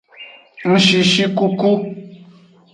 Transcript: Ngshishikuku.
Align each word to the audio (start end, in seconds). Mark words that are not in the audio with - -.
Ngshishikuku. 0.69 1.69